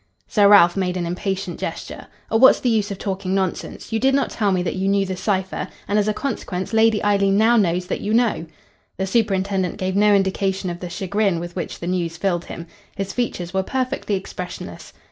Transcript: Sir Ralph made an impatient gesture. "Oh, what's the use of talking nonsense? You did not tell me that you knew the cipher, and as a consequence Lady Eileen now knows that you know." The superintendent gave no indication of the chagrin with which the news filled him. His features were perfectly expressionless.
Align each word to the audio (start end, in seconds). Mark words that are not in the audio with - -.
Sir 0.27 0.47
Ralph 0.47 0.75
made 0.75 0.97
an 0.97 1.05
impatient 1.05 1.59
gesture. 1.59 2.07
"Oh, 2.31 2.37
what's 2.37 2.59
the 2.59 2.71
use 2.71 2.89
of 2.89 2.97
talking 2.97 3.35
nonsense? 3.35 3.93
You 3.93 3.99
did 3.99 4.15
not 4.15 4.31
tell 4.31 4.51
me 4.51 4.63
that 4.63 4.73
you 4.75 4.87
knew 4.87 5.05
the 5.05 5.15
cipher, 5.15 5.67
and 5.87 5.99
as 5.99 6.07
a 6.07 6.11
consequence 6.11 6.73
Lady 6.73 7.03
Eileen 7.03 7.37
now 7.37 7.55
knows 7.55 7.85
that 7.85 8.01
you 8.01 8.11
know." 8.11 8.47
The 8.97 9.05
superintendent 9.05 9.77
gave 9.77 9.95
no 9.95 10.15
indication 10.15 10.71
of 10.71 10.79
the 10.79 10.89
chagrin 10.89 11.39
with 11.39 11.55
which 11.55 11.79
the 11.81 11.85
news 11.85 12.17
filled 12.17 12.45
him. 12.45 12.65
His 12.95 13.13
features 13.13 13.53
were 13.53 13.61
perfectly 13.61 14.15
expressionless. 14.15 14.91